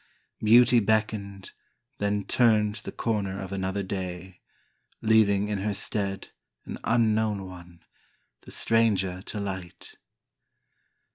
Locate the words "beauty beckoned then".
0.43-2.23